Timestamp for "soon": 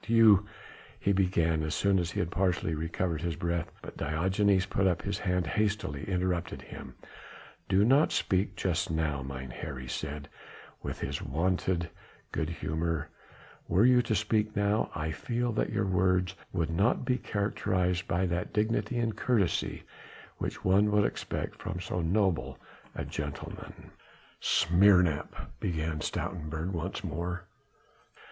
1.75-1.99